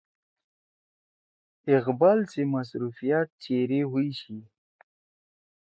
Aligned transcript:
اقبال 1.77 2.19
سی 2.31 2.41
مصروفیات 2.53 3.27
چیری 3.43 3.81
ہُوئی 3.89 4.09
شی 4.19 4.37